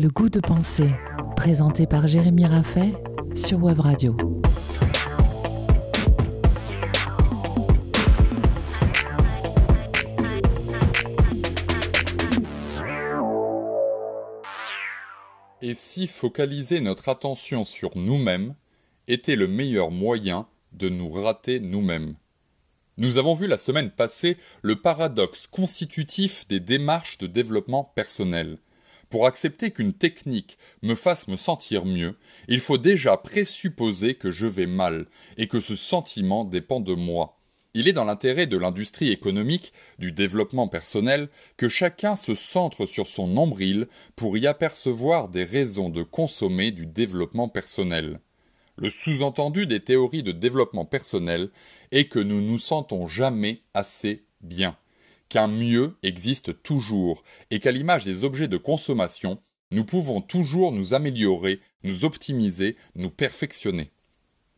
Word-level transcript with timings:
Le 0.00 0.08
goût 0.08 0.30
de 0.30 0.40
penser, 0.40 0.88
présenté 1.36 1.86
par 1.86 2.08
Jérémy 2.08 2.46
Raffet 2.46 2.94
sur 3.34 3.62
Web 3.62 3.80
Radio. 3.80 4.16
Et 15.60 15.74
si 15.74 16.06
focaliser 16.06 16.80
notre 16.80 17.10
attention 17.10 17.66
sur 17.66 17.90
nous-mêmes 17.94 18.54
était 19.06 19.36
le 19.36 19.48
meilleur 19.48 19.90
moyen 19.90 20.46
de 20.72 20.88
nous 20.88 21.10
rater 21.10 21.60
nous-mêmes? 21.60 22.14
Nous 22.96 23.18
avons 23.18 23.34
vu 23.34 23.46
la 23.46 23.58
semaine 23.58 23.90
passée 23.90 24.38
le 24.62 24.80
paradoxe 24.80 25.46
constitutif 25.46 26.48
des 26.48 26.58
démarches 26.58 27.18
de 27.18 27.26
développement 27.26 27.92
personnel. 27.94 28.56
Pour 29.10 29.26
accepter 29.26 29.72
qu'une 29.72 29.92
technique 29.92 30.56
me 30.82 30.94
fasse 30.94 31.26
me 31.26 31.36
sentir 31.36 31.84
mieux, 31.84 32.16
il 32.46 32.60
faut 32.60 32.78
déjà 32.78 33.16
présupposer 33.16 34.14
que 34.14 34.30
je 34.30 34.46
vais 34.46 34.66
mal 34.66 35.06
et 35.36 35.48
que 35.48 35.60
ce 35.60 35.74
sentiment 35.74 36.44
dépend 36.44 36.78
de 36.78 36.94
moi. 36.94 37.36
Il 37.74 37.88
est 37.88 37.92
dans 37.92 38.04
l'intérêt 38.04 38.46
de 38.46 38.56
l'industrie 38.56 39.10
économique, 39.10 39.72
du 39.98 40.12
développement 40.12 40.68
personnel, 40.68 41.28
que 41.56 41.68
chacun 41.68 42.14
se 42.14 42.36
centre 42.36 42.86
sur 42.86 43.08
son 43.08 43.26
nombril 43.26 43.88
pour 44.14 44.38
y 44.38 44.46
apercevoir 44.46 45.28
des 45.28 45.44
raisons 45.44 45.88
de 45.88 46.04
consommer 46.04 46.70
du 46.70 46.86
développement 46.86 47.48
personnel. 47.48 48.20
Le 48.76 48.90
sous-entendu 48.90 49.66
des 49.66 49.80
théories 49.80 50.22
de 50.22 50.32
développement 50.32 50.84
personnel 50.84 51.50
est 51.90 52.06
que 52.06 52.20
nous 52.20 52.40
nous 52.40 52.60
sentons 52.60 53.08
jamais 53.08 53.60
assez 53.74 54.24
bien, 54.40 54.76
qu'un 55.30 55.46
mieux 55.46 55.96
existe 56.02 56.62
toujours, 56.62 57.22
et 57.50 57.60
qu'à 57.60 57.72
l'image 57.72 58.04
des 58.04 58.24
objets 58.24 58.48
de 58.48 58.58
consommation, 58.58 59.38
nous 59.70 59.84
pouvons 59.84 60.20
toujours 60.20 60.72
nous 60.72 60.92
améliorer, 60.92 61.60
nous 61.84 62.04
optimiser, 62.04 62.76
nous 62.96 63.08
perfectionner. 63.08 63.92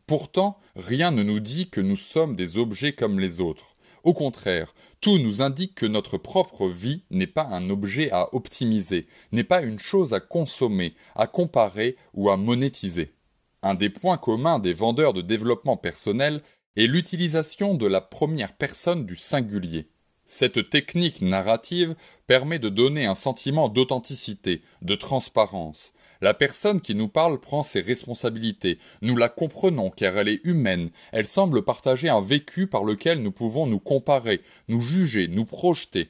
Pourtant, 0.07 0.59
rien 0.75 1.11
ne 1.11 1.23
nous 1.23 1.39
dit 1.39 1.69
que 1.69 1.79
nous 1.79 1.95
sommes 1.95 2.35
des 2.35 2.57
objets 2.57 2.91
comme 2.91 3.19
les 3.19 3.39
autres. 3.39 3.77
Au 4.03 4.13
contraire, 4.13 4.73
tout 4.99 5.17
nous 5.17 5.41
indique 5.41 5.75
que 5.75 5.85
notre 5.85 6.17
propre 6.17 6.67
vie 6.67 7.03
n'est 7.09 7.27
pas 7.27 7.45
un 7.45 7.69
objet 7.69 8.11
à 8.11 8.35
optimiser, 8.35 9.07
n'est 9.31 9.45
pas 9.45 9.61
une 9.61 9.79
chose 9.79 10.13
à 10.13 10.19
consommer, 10.19 10.93
à 11.15 11.25
comparer 11.27 11.95
ou 12.13 12.29
à 12.29 12.35
monétiser. 12.35 13.13
Un 13.61 13.75
des 13.75 13.89
points 13.89 14.17
communs 14.17 14.59
des 14.59 14.73
vendeurs 14.73 15.13
de 15.13 15.21
développement 15.21 15.77
personnel 15.77 16.41
est 16.75 16.87
l'utilisation 16.87 17.75
de 17.75 17.85
la 17.85 18.01
première 18.01 18.57
personne 18.57 19.05
du 19.05 19.15
singulier. 19.15 19.87
Cette 20.33 20.71
technique 20.71 21.21
narrative 21.21 21.93
permet 22.25 22.57
de 22.57 22.67
donner 22.67 23.05
un 23.05 23.13
sentiment 23.13 23.69
d'authenticité, 23.69 24.63
de 24.81 24.95
transparence. 24.95 25.93
La 26.21 26.33
personne 26.33 26.81
qui 26.81 26.95
nous 26.95 27.07
parle 27.07 27.39
prend 27.39 27.61
ses 27.61 27.81
responsabilités. 27.81 28.79
Nous 29.03 29.15
la 29.15 29.29
comprenons 29.29 29.91
car 29.91 30.17
elle 30.17 30.29
est 30.29 30.43
humaine. 30.43 30.89
Elle 31.11 31.27
semble 31.27 31.63
partager 31.63 32.09
un 32.09 32.19
vécu 32.19 32.65
par 32.65 32.83
lequel 32.83 33.21
nous 33.21 33.31
pouvons 33.31 33.67
nous 33.67 33.79
comparer, 33.79 34.41
nous 34.69 34.81
juger, 34.81 35.27
nous 35.27 35.45
projeter. 35.45 36.09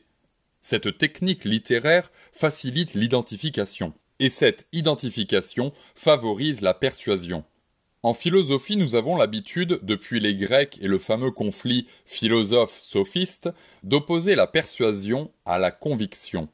Cette 0.62 0.98
technique 0.98 1.44
littéraire 1.44 2.10
facilite 2.32 2.94
l'identification. 2.94 3.92
Et 4.20 4.30
cette 4.30 4.68
identification 4.72 5.74
favorise 5.96 6.62
la 6.62 6.74
persuasion. 6.74 7.44
En 8.04 8.14
philosophie, 8.14 8.76
nous 8.76 8.96
avons 8.96 9.16
l'habitude, 9.16 9.80
depuis 9.82 10.20
les 10.20 10.36
Grecs 10.36 10.78
et 10.82 10.88
le 10.88 11.00
fameux 11.00 11.32
conflit 11.32 11.88
philosophe-sophiste, 12.06 13.50
d'opposer 13.84 14.36
la 14.36 14.46
persuasion 14.46 15.32
à 15.46 15.58
la 15.58 15.72
conviction 15.72 16.50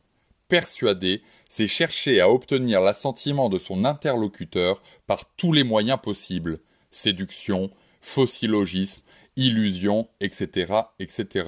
persuader, 0.49 1.21
c'est 1.47 1.69
chercher 1.69 2.19
à 2.19 2.29
obtenir 2.29 2.81
l'assentiment 2.81 3.47
de 3.47 3.57
son 3.57 3.85
interlocuteur 3.85 4.81
par 5.07 5.23
tous 5.37 5.53
les 5.53 5.63
moyens 5.63 5.99
possibles 6.03 6.59
séduction, 6.91 7.69
faux 8.01 8.25
syllogisme, 8.25 9.01
illusion, 9.37 10.09
etc., 10.19 10.73
etc. 10.99 11.47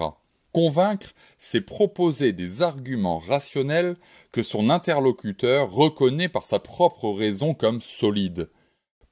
Convaincre, 0.53 1.07
c'est 1.39 1.61
proposer 1.61 2.31
des 2.31 2.61
arguments 2.61 3.17
rationnels 3.17 3.95
que 4.31 4.43
son 4.43 4.69
interlocuteur 4.69 5.71
reconnaît 5.71 6.29
par 6.29 6.45
sa 6.45 6.59
propre 6.59 7.09
raison 7.09 7.55
comme 7.55 7.81
solides. 7.81 8.49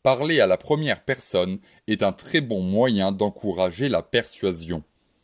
Parler 0.02 0.40
à 0.40 0.48
la 0.48 0.56
première 0.56 1.04
personne 1.04 1.60
est 1.88 2.04
un 2.04 2.14
très 2.14 2.40
bon 2.40 2.62
moyen 2.62 3.12
d'encourager 3.12 3.90
la 3.90 4.02
persuasion. 4.02 4.82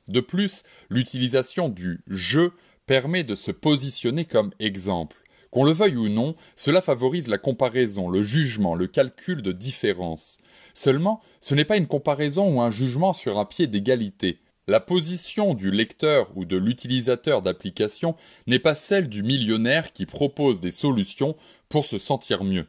De 0.09 0.19
plus, 0.19 0.63
l'utilisation 0.89 1.69
du 1.69 2.03
je 2.07 2.49
permet 2.85 3.23
de 3.23 3.35
se 3.35 3.51
positionner 3.51 4.25
comme 4.25 4.51
exemple. 4.59 5.15
Qu'on 5.49 5.63
le 5.63 5.71
veuille 5.71 5.95
ou 5.95 6.09
non, 6.09 6.35
cela 6.57 6.81
favorise 6.81 7.29
la 7.29 7.37
comparaison, 7.37 8.09
le 8.09 8.21
jugement, 8.21 8.75
le 8.75 8.87
calcul 8.87 9.41
de 9.41 9.53
différence. 9.53 10.37
Seulement, 10.73 11.21
ce 11.39 11.55
n'est 11.55 11.63
pas 11.63 11.77
une 11.77 11.87
comparaison 11.87 12.57
ou 12.57 12.61
un 12.61 12.69
jugement 12.69 13.13
sur 13.13 13.39
un 13.39 13.45
pied 13.45 13.67
d'égalité. 13.67 14.41
La 14.67 14.81
position 14.81 15.53
du 15.53 15.71
lecteur 15.71 16.29
ou 16.35 16.43
de 16.43 16.57
l'utilisateur 16.57 17.41
d'application 17.41 18.17
n'est 18.45 18.59
pas 18.59 18.75
celle 18.75 19.07
du 19.07 19.23
millionnaire 19.23 19.93
qui 19.93 20.05
propose 20.05 20.59
des 20.59 20.71
solutions 20.71 21.37
pour 21.69 21.85
se 21.85 21.97
sentir 21.97 22.43
mieux. 22.43 22.67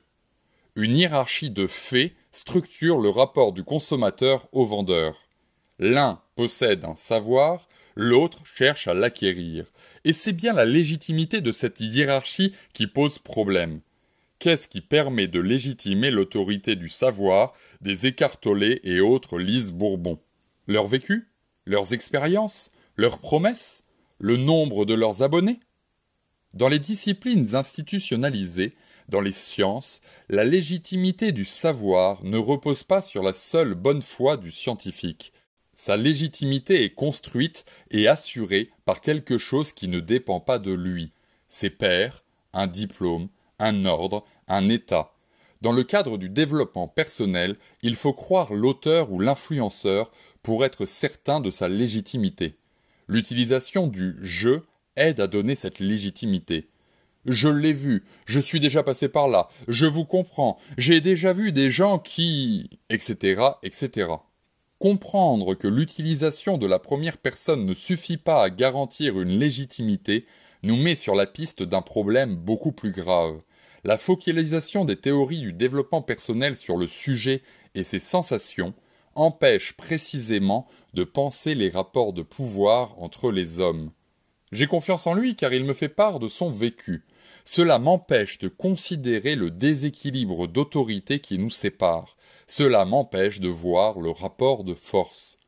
Une 0.78 0.94
hiérarchie 0.94 1.48
de 1.48 1.66
faits 1.66 2.12
structure 2.32 3.00
le 3.00 3.08
rapport 3.08 3.54
du 3.54 3.64
consommateur 3.64 4.46
au 4.52 4.66
vendeur. 4.66 5.22
L'un 5.78 6.20
possède 6.34 6.84
un 6.84 6.94
savoir, 6.96 7.66
l'autre 7.94 8.42
cherche 8.44 8.86
à 8.86 8.92
l'acquérir. 8.92 9.64
Et 10.04 10.12
c'est 10.12 10.34
bien 10.34 10.52
la 10.52 10.66
légitimité 10.66 11.40
de 11.40 11.50
cette 11.50 11.80
hiérarchie 11.80 12.52
qui 12.74 12.86
pose 12.86 13.18
problème. 13.18 13.80
Qu'est-ce 14.38 14.68
qui 14.68 14.82
permet 14.82 15.28
de 15.28 15.40
légitimer 15.40 16.10
l'autorité 16.10 16.76
du 16.76 16.90
savoir 16.90 17.54
des 17.80 18.04
écartolés 18.06 18.82
et 18.84 19.00
autres 19.00 19.38
Lise 19.38 19.72
Bourbon 19.72 20.20
Leur 20.66 20.86
vécu? 20.86 21.26
Leurs 21.64 21.94
expériences? 21.94 22.70
Leurs 22.96 23.20
promesses? 23.20 23.84
Le 24.18 24.36
nombre 24.36 24.84
de 24.84 24.92
leurs 24.92 25.22
abonnés? 25.22 25.58
Dans 26.52 26.68
les 26.68 26.78
disciplines 26.78 27.54
institutionnalisées, 27.54 28.74
dans 29.08 29.20
les 29.20 29.32
sciences, 29.32 30.00
la 30.28 30.44
légitimité 30.44 31.32
du 31.32 31.44
savoir 31.44 32.24
ne 32.24 32.38
repose 32.38 32.84
pas 32.84 33.02
sur 33.02 33.22
la 33.22 33.32
seule 33.32 33.74
bonne 33.74 34.02
foi 34.02 34.36
du 34.36 34.52
scientifique, 34.52 35.32
sa 35.78 35.98
légitimité 35.98 36.84
est 36.84 36.94
construite 36.94 37.66
et 37.90 38.08
assurée 38.08 38.70
par 38.86 39.02
quelque 39.02 39.36
chose 39.36 39.72
qui 39.72 39.88
ne 39.88 40.00
dépend 40.00 40.40
pas 40.40 40.58
de 40.58 40.72
lui, 40.72 41.12
ses 41.48 41.68
pairs, 41.68 42.24
un 42.54 42.66
diplôme, 42.66 43.28
un 43.58 43.84
ordre, 43.84 44.24
un 44.48 44.70
état. 44.70 45.12
Dans 45.60 45.72
le 45.72 45.84
cadre 45.84 46.16
du 46.16 46.30
développement 46.30 46.88
personnel, 46.88 47.56
il 47.82 47.94
faut 47.94 48.14
croire 48.14 48.54
l'auteur 48.54 49.12
ou 49.12 49.20
l'influenceur 49.20 50.10
pour 50.42 50.64
être 50.64 50.86
certain 50.86 51.40
de 51.40 51.50
sa 51.50 51.68
légitimité. 51.68 52.56
L'utilisation 53.06 53.86
du 53.86 54.16
je 54.22 54.60
aide 54.96 55.20
à 55.20 55.26
donner 55.26 55.56
cette 55.56 55.78
légitimité. 55.78 56.68
Je 57.26 57.48
l'ai 57.48 57.72
vu, 57.72 58.04
je 58.24 58.38
suis 58.38 58.60
déjà 58.60 58.82
passé 58.82 59.08
par 59.08 59.26
là, 59.26 59.48
je 59.66 59.84
vous 59.84 60.04
comprends, 60.04 60.58
j'ai 60.78 61.00
déjà 61.00 61.32
vu 61.32 61.50
des 61.50 61.70
gens 61.70 61.98
qui. 61.98 62.70
etc. 62.88 63.42
etc. 63.62 64.08
Comprendre 64.78 65.54
que 65.54 65.66
l'utilisation 65.66 66.58
de 66.58 66.66
la 66.66 66.78
première 66.78 67.16
personne 67.16 67.64
ne 67.64 67.74
suffit 67.74 68.18
pas 68.18 68.42
à 68.42 68.50
garantir 68.50 69.18
une 69.18 69.38
légitimité 69.38 70.26
nous 70.62 70.76
met 70.76 70.94
sur 70.94 71.14
la 71.14 71.26
piste 71.26 71.62
d'un 71.62 71.82
problème 71.82 72.36
beaucoup 72.36 72.72
plus 72.72 72.92
grave. 72.92 73.40
La 73.84 73.98
focalisation 73.98 74.84
des 74.84 74.96
théories 74.96 75.40
du 75.40 75.52
développement 75.52 76.02
personnel 76.02 76.56
sur 76.56 76.76
le 76.76 76.86
sujet 76.86 77.42
et 77.74 77.84
ses 77.84 78.00
sensations 78.00 78.74
empêche 79.14 79.72
précisément 79.72 80.66
de 80.94 81.04
penser 81.04 81.54
les 81.54 81.70
rapports 81.70 82.12
de 82.12 82.22
pouvoir 82.22 83.02
entre 83.02 83.32
les 83.32 83.60
hommes. 83.60 83.90
J'ai 84.52 84.66
confiance 84.66 85.06
en 85.06 85.14
lui 85.14 85.34
car 85.34 85.52
il 85.52 85.64
me 85.64 85.74
fait 85.74 85.88
part 85.88 86.18
de 86.18 86.28
son 86.28 86.50
vécu. 86.50 87.04
Cela 87.44 87.78
m'empêche 87.78 88.38
de 88.38 88.48
considérer 88.48 89.34
le 89.34 89.50
déséquilibre 89.50 90.46
d'autorité 90.46 91.18
qui 91.18 91.38
nous 91.38 91.50
sépare. 91.50 92.16
Cela 92.46 92.84
m'empêche 92.84 93.40
de 93.40 93.48
voir 93.48 94.00
le 94.00 94.10
rapport 94.10 94.62
de 94.62 94.74
force. 94.74 95.38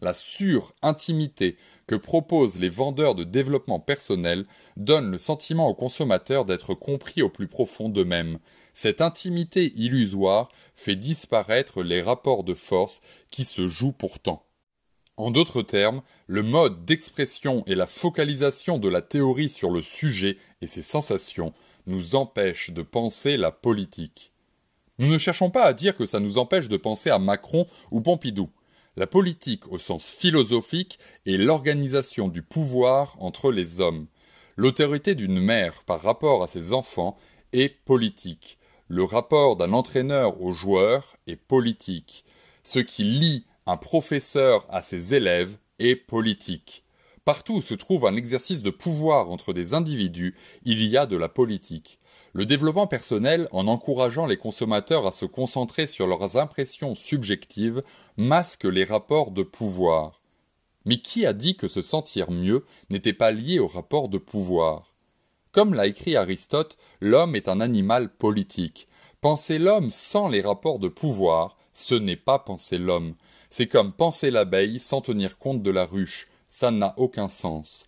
La 0.00 0.14
sur-intimité 0.14 1.56
que 1.86 1.94
proposent 1.94 2.58
les 2.58 2.68
vendeurs 2.68 3.14
de 3.14 3.22
développement 3.22 3.78
personnel 3.78 4.46
donne 4.76 5.12
le 5.12 5.18
sentiment 5.18 5.68
aux 5.68 5.74
consommateurs 5.74 6.44
d'être 6.44 6.74
compris 6.74 7.22
au 7.22 7.28
plus 7.28 7.46
profond 7.46 7.88
d'eux-mêmes. 7.88 8.40
Cette 8.74 9.00
intimité 9.00 9.72
illusoire 9.76 10.48
fait 10.74 10.96
disparaître 10.96 11.84
les 11.84 12.02
rapports 12.02 12.42
de 12.42 12.54
force 12.54 13.00
qui 13.30 13.44
se 13.44 13.68
jouent 13.68 13.92
pourtant. 13.92 14.44
En 15.18 15.30
d'autres 15.30 15.62
termes, 15.62 16.02
le 16.26 16.42
mode 16.42 16.84
d'expression 16.84 17.64
et 17.66 17.74
la 17.74 17.86
focalisation 17.86 18.78
de 18.78 18.88
la 18.88 19.02
théorie 19.02 19.50
sur 19.50 19.70
le 19.70 19.82
sujet 19.82 20.38
et 20.62 20.66
ses 20.66 20.82
sensations 20.82 21.52
nous 21.86 22.14
empêchent 22.14 22.70
de 22.70 22.82
penser 22.82 23.36
la 23.36 23.50
politique. 23.50 24.32
Nous 24.98 25.08
ne 25.08 25.18
cherchons 25.18 25.50
pas 25.50 25.64
à 25.64 25.74
dire 25.74 25.96
que 25.96 26.06
ça 26.06 26.20
nous 26.20 26.38
empêche 26.38 26.68
de 26.68 26.76
penser 26.76 27.10
à 27.10 27.18
Macron 27.18 27.66
ou 27.90 28.00
Pompidou. 28.00 28.48
La 28.96 29.06
politique 29.06 29.70
au 29.70 29.78
sens 29.78 30.10
philosophique 30.10 30.98
est 31.26 31.36
l'organisation 31.36 32.28
du 32.28 32.42
pouvoir 32.42 33.16
entre 33.20 33.50
les 33.50 33.80
hommes. 33.80 34.06
L'autorité 34.56 35.14
d'une 35.14 35.40
mère 35.40 35.82
par 35.84 36.02
rapport 36.02 36.42
à 36.42 36.48
ses 36.48 36.72
enfants 36.72 37.16
est 37.52 37.70
politique. 37.84 38.58
Le 38.88 39.04
rapport 39.04 39.56
d'un 39.56 39.72
entraîneur 39.72 40.40
au 40.40 40.52
joueur 40.52 41.16
est 41.26 41.36
politique. 41.36 42.24
Ce 42.62 42.78
qui 42.78 43.04
lie 43.04 43.44
un 43.66 43.76
professeur 43.76 44.66
à 44.68 44.82
ses 44.82 45.14
élèves 45.14 45.56
est 45.78 45.96
politique. 45.96 46.84
Partout 47.24 47.54
où 47.54 47.62
se 47.62 47.74
trouve 47.74 48.06
un 48.06 48.16
exercice 48.16 48.62
de 48.62 48.70
pouvoir 48.70 49.30
entre 49.30 49.52
des 49.52 49.74
individus, 49.74 50.34
il 50.64 50.84
y 50.84 50.96
a 50.96 51.06
de 51.06 51.16
la 51.16 51.28
politique. 51.28 52.00
Le 52.32 52.46
développement 52.46 52.88
personnel, 52.88 53.46
en 53.52 53.68
encourageant 53.68 54.26
les 54.26 54.36
consommateurs 54.36 55.06
à 55.06 55.12
se 55.12 55.26
concentrer 55.26 55.86
sur 55.86 56.08
leurs 56.08 56.36
impressions 56.36 56.94
subjectives, 56.94 57.82
masque 58.16 58.64
les 58.64 58.84
rapports 58.84 59.30
de 59.30 59.44
pouvoir. 59.44 60.20
Mais 60.84 61.00
qui 61.00 61.24
a 61.26 61.32
dit 61.32 61.56
que 61.56 61.68
se 61.68 61.82
sentir 61.82 62.32
mieux 62.32 62.64
n'était 62.90 63.12
pas 63.12 63.30
lié 63.30 63.60
au 63.60 63.68
rapport 63.68 64.08
de 64.08 64.18
pouvoir? 64.18 64.92
Comme 65.52 65.74
l'a 65.74 65.86
écrit 65.86 66.16
Aristote, 66.16 66.76
l'homme 67.00 67.36
est 67.36 67.48
un 67.48 67.60
animal 67.60 68.08
politique. 68.08 68.88
Penser 69.20 69.58
l'homme 69.58 69.90
sans 69.90 70.28
les 70.28 70.40
rapports 70.40 70.80
de 70.80 70.88
pouvoir, 70.88 71.56
ce 71.72 71.94
n'est 71.94 72.16
pas 72.16 72.38
penser 72.38 72.78
l'homme. 72.78 73.14
C'est 73.50 73.66
comme 73.66 73.92
penser 73.92 74.30
l'abeille 74.30 74.78
sans 74.80 75.00
tenir 75.00 75.38
compte 75.38 75.62
de 75.62 75.70
la 75.70 75.84
ruche. 75.84 76.28
Ça 76.48 76.70
n'a 76.70 76.94
aucun 76.96 77.28
sens. 77.28 77.86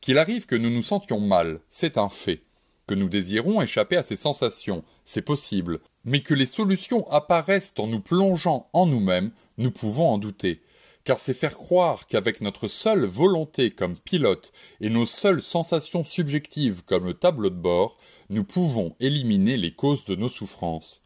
Qu'il 0.00 0.18
arrive 0.18 0.46
que 0.46 0.56
nous 0.56 0.70
nous 0.70 0.82
sentions 0.82 1.20
mal, 1.20 1.60
c'est 1.68 1.98
un 1.98 2.08
fait. 2.08 2.42
Que 2.86 2.94
nous 2.94 3.08
désirons 3.08 3.62
échapper 3.62 3.96
à 3.96 4.02
ces 4.02 4.16
sensations, 4.16 4.84
c'est 5.04 5.22
possible. 5.22 5.80
Mais 6.04 6.20
que 6.20 6.34
les 6.34 6.46
solutions 6.46 7.08
apparaissent 7.10 7.72
en 7.78 7.86
nous 7.86 8.00
plongeant 8.00 8.68
en 8.72 8.86
nous-mêmes, 8.86 9.30
nous 9.56 9.70
pouvons 9.70 10.10
en 10.10 10.18
douter 10.18 10.60
car 11.04 11.18
c'est 11.18 11.34
faire 11.34 11.56
croire 11.56 12.06
qu'avec 12.06 12.40
notre 12.40 12.66
seule 12.66 13.04
volonté 13.04 13.70
comme 13.70 13.98
pilote 13.98 14.52
et 14.80 14.88
nos 14.88 15.06
seules 15.06 15.42
sensations 15.42 16.02
subjectives 16.02 16.82
comme 16.84 17.04
le 17.04 17.14
tableau 17.14 17.50
de 17.50 17.54
bord, 17.54 17.96
nous 18.30 18.44
pouvons 18.44 18.96
éliminer 19.00 19.56
les 19.56 19.72
causes 19.72 20.06
de 20.06 20.16
nos 20.16 20.30
souffrances. 20.30 21.02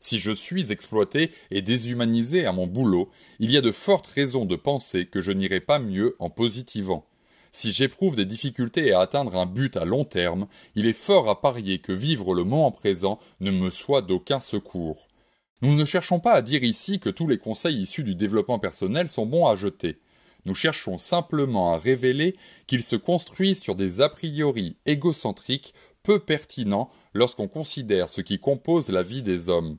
Si 0.00 0.18
je 0.18 0.32
suis 0.32 0.72
exploité 0.72 1.30
et 1.50 1.62
déshumanisé 1.62 2.46
à 2.46 2.52
mon 2.52 2.66
boulot, 2.66 3.10
il 3.38 3.50
y 3.50 3.58
a 3.58 3.60
de 3.60 3.70
fortes 3.70 4.08
raisons 4.08 4.46
de 4.46 4.56
penser 4.56 5.06
que 5.06 5.20
je 5.20 5.30
n'irai 5.30 5.60
pas 5.60 5.78
mieux 5.78 6.16
en 6.18 6.30
positivant. 6.30 7.06
Si 7.52 7.72
j'éprouve 7.72 8.14
des 8.14 8.24
difficultés 8.24 8.92
à 8.92 9.00
atteindre 9.00 9.36
un 9.36 9.46
but 9.46 9.76
à 9.76 9.84
long 9.84 10.04
terme, 10.04 10.46
il 10.74 10.86
est 10.86 10.92
fort 10.92 11.28
à 11.28 11.40
parier 11.40 11.80
que 11.80 11.92
vivre 11.92 12.34
le 12.34 12.44
moment 12.44 12.70
présent 12.70 13.18
ne 13.40 13.50
me 13.50 13.70
soit 13.70 14.02
d'aucun 14.02 14.40
secours. 14.40 15.08
Nous 15.60 15.74
ne 15.74 15.84
cherchons 15.84 16.20
pas 16.20 16.32
à 16.32 16.42
dire 16.42 16.64
ici 16.64 17.00
que 17.00 17.10
tous 17.10 17.26
les 17.26 17.38
conseils 17.38 17.82
issus 17.82 18.04
du 18.04 18.14
développement 18.14 18.58
personnel 18.58 19.08
sont 19.08 19.26
bons 19.26 19.46
à 19.46 19.56
jeter. 19.56 19.98
Nous 20.46 20.54
cherchons 20.54 20.96
simplement 20.96 21.74
à 21.74 21.78
révéler 21.78 22.36
qu'ils 22.66 22.82
se 22.82 22.96
construisent 22.96 23.60
sur 23.60 23.74
des 23.74 24.00
a 24.00 24.08
priori 24.08 24.76
égocentriques 24.86 25.74
peu 26.02 26.18
pertinents 26.18 26.88
lorsqu'on 27.12 27.48
considère 27.48 28.08
ce 28.08 28.22
qui 28.22 28.38
compose 28.38 28.88
la 28.88 29.02
vie 29.02 29.22
des 29.22 29.50
hommes. 29.50 29.76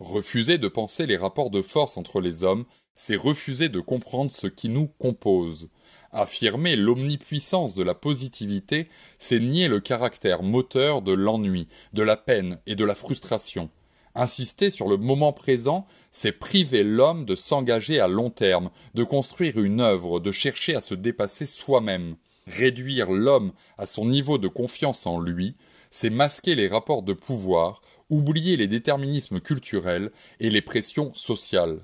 Refuser 0.00 0.58
de 0.58 0.68
penser 0.68 1.06
les 1.06 1.16
rapports 1.16 1.50
de 1.50 1.60
force 1.60 1.96
entre 1.96 2.20
les 2.20 2.44
hommes, 2.44 2.66
c'est 2.94 3.16
refuser 3.16 3.68
de 3.68 3.80
comprendre 3.80 4.30
ce 4.30 4.46
qui 4.46 4.68
nous 4.68 4.86
compose. 4.98 5.70
Affirmer 6.12 6.76
l'omnipuissance 6.76 7.74
de 7.74 7.82
la 7.82 7.94
positivité, 7.94 8.88
c'est 9.18 9.40
nier 9.40 9.66
le 9.66 9.80
caractère 9.80 10.44
moteur 10.44 11.02
de 11.02 11.12
l'ennui, 11.12 11.66
de 11.94 12.02
la 12.02 12.16
peine 12.16 12.60
et 12.66 12.76
de 12.76 12.84
la 12.84 12.94
frustration. 12.94 13.70
Insister 14.14 14.70
sur 14.70 14.88
le 14.88 14.96
moment 14.96 15.32
présent, 15.32 15.86
c'est 16.10 16.32
priver 16.32 16.84
l'homme 16.84 17.24
de 17.24 17.34
s'engager 17.34 17.98
à 17.98 18.08
long 18.08 18.30
terme, 18.30 18.70
de 18.94 19.02
construire 19.04 19.58
une 19.60 19.80
œuvre, 19.80 20.20
de 20.20 20.32
chercher 20.32 20.76
à 20.76 20.80
se 20.80 20.94
dépasser 20.94 21.46
soi-même. 21.46 22.16
Réduire 22.46 23.10
l'homme 23.10 23.52
à 23.76 23.86
son 23.86 24.06
niveau 24.06 24.38
de 24.38 24.48
confiance 24.48 25.06
en 25.06 25.20
lui, 25.20 25.56
c'est 25.90 26.10
masquer 26.10 26.54
les 26.54 26.68
rapports 26.68 27.02
de 27.02 27.12
pouvoir, 27.12 27.82
oublier 28.10 28.56
les 28.56 28.68
déterminismes 28.68 29.40
culturels 29.40 30.10
et 30.40 30.50
les 30.50 30.62
pressions 30.62 31.12
sociales. 31.14 31.80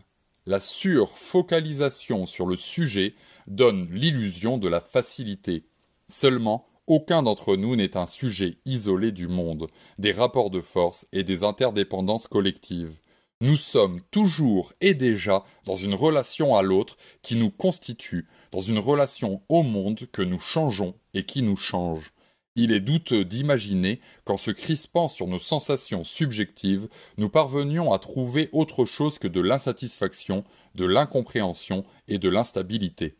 La 0.46 0.60
surfocalisation 0.60 2.26
sur 2.26 2.46
le 2.46 2.56
sujet 2.56 3.14
donne 3.46 3.88
l'illusion 3.90 4.58
de 4.58 4.68
la 4.68 4.80
facilité. 4.80 5.64
Seulement, 6.08 6.66
aucun 6.86 7.22
d'entre 7.22 7.56
nous 7.56 7.76
n'est 7.76 7.96
un 7.96 8.06
sujet 8.06 8.58
isolé 8.66 9.10
du 9.10 9.26
monde, 9.26 9.68
des 9.98 10.12
rapports 10.12 10.50
de 10.50 10.60
force 10.60 11.06
et 11.12 11.24
des 11.24 11.42
interdépendances 11.42 12.26
collectives. 12.26 12.92
Nous 13.40 13.56
sommes 13.56 14.00
toujours 14.10 14.72
et 14.80 14.94
déjà 14.94 15.44
dans 15.64 15.76
une 15.76 15.94
relation 15.94 16.56
à 16.56 16.62
l'autre 16.62 16.96
qui 17.22 17.36
nous 17.36 17.50
constitue, 17.50 18.26
dans 18.52 18.60
une 18.60 18.78
relation 18.78 19.42
au 19.48 19.62
monde 19.62 20.00
que 20.12 20.22
nous 20.22 20.38
changeons 20.38 20.94
et 21.14 21.24
qui 21.24 21.42
nous 21.42 21.56
change. 21.56 22.13
Il 22.56 22.70
est 22.70 22.80
douteux 22.80 23.24
d'imaginer 23.24 24.00
qu'en 24.24 24.36
se 24.36 24.52
crispant 24.52 25.08
sur 25.08 25.26
nos 25.26 25.40
sensations 25.40 26.04
subjectives, 26.04 26.88
nous 27.18 27.28
parvenions 27.28 27.92
à 27.92 27.98
trouver 27.98 28.48
autre 28.52 28.84
chose 28.84 29.18
que 29.18 29.26
de 29.26 29.40
l'insatisfaction, 29.40 30.44
de 30.76 30.84
l'incompréhension 30.84 31.84
et 32.06 32.18
de 32.18 32.28
l'instabilité. 32.28 33.16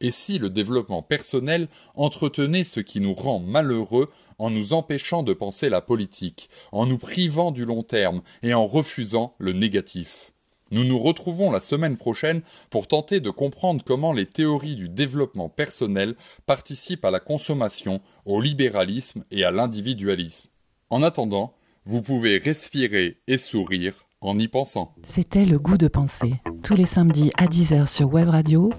Et 0.00 0.12
si 0.12 0.38
le 0.38 0.48
développement 0.48 1.02
personnel 1.02 1.66
entretenait 1.94 2.62
ce 2.62 2.78
qui 2.78 3.00
nous 3.00 3.14
rend 3.14 3.40
malheureux 3.40 4.10
en 4.38 4.50
nous 4.50 4.74
empêchant 4.74 5.24
de 5.24 5.32
penser 5.32 5.68
la 5.68 5.80
politique, 5.80 6.48
en 6.70 6.86
nous 6.86 6.98
privant 6.98 7.50
du 7.50 7.64
long 7.64 7.82
terme 7.82 8.22
et 8.44 8.54
en 8.54 8.66
refusant 8.66 9.34
le 9.38 9.54
négatif? 9.54 10.32
Nous 10.70 10.84
nous 10.84 10.98
retrouvons 10.98 11.50
la 11.50 11.60
semaine 11.60 11.96
prochaine 11.96 12.42
pour 12.70 12.88
tenter 12.88 13.20
de 13.20 13.30
comprendre 13.30 13.84
comment 13.84 14.12
les 14.12 14.26
théories 14.26 14.76
du 14.76 14.88
développement 14.88 15.48
personnel 15.48 16.14
participent 16.46 17.04
à 17.04 17.10
la 17.10 17.20
consommation, 17.20 18.00
au 18.24 18.40
libéralisme 18.40 19.24
et 19.30 19.44
à 19.44 19.50
l'individualisme. 19.50 20.48
En 20.90 21.02
attendant, 21.02 21.54
vous 21.84 22.02
pouvez 22.02 22.38
respirer 22.38 23.18
et 23.26 23.38
sourire 23.38 24.06
en 24.20 24.38
y 24.38 24.48
pensant. 24.48 24.94
C'était 25.04 25.44
le 25.44 25.58
goût 25.58 25.76
de 25.76 25.88
penser, 25.88 26.34
tous 26.62 26.74
les 26.74 26.86
samedis 26.86 27.30
à 27.36 27.46
10h 27.46 27.86
sur 27.86 28.12
Web 28.12 28.28
Radio 28.28 28.72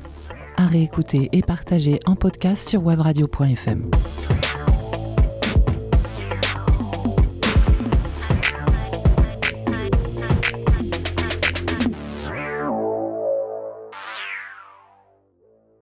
à 0.58 0.66
réécouter 0.66 1.30
et 1.32 1.42
partager 1.42 2.00
en 2.06 2.16
podcast 2.16 2.68
sur 2.68 2.82
webradio.fm. 2.82 3.90